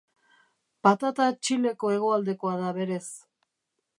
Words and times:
Patata 0.87 1.27
Txileko 1.43 1.93
hegoaldekoa 1.97 2.57
da 2.65 2.75
berez. 2.81 3.05